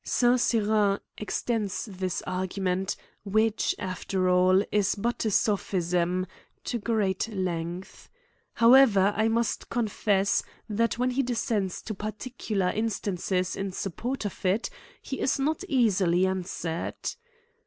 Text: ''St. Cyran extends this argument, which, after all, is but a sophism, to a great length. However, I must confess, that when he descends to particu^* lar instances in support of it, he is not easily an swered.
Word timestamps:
''St. 0.03 0.39
Cyran 0.39 0.99
extends 1.15 1.85
this 1.85 2.23
argument, 2.25 2.95
which, 3.23 3.75
after 3.77 4.27
all, 4.29 4.63
is 4.71 4.95
but 4.95 5.23
a 5.25 5.29
sophism, 5.29 6.25
to 6.63 6.77
a 6.77 6.79
great 6.79 7.27
length. 7.27 8.09
However, 8.55 9.13
I 9.15 9.27
must 9.27 9.69
confess, 9.69 10.41
that 10.67 10.97
when 10.97 11.11
he 11.11 11.21
descends 11.21 11.83
to 11.83 11.93
particu^* 11.93 12.57
lar 12.57 12.71
instances 12.73 13.55
in 13.55 13.71
support 13.73 14.25
of 14.25 14.43
it, 14.43 14.71
he 15.03 15.19
is 15.19 15.37
not 15.37 15.63
easily 15.69 16.25
an 16.25 16.45
swered. 16.45 17.15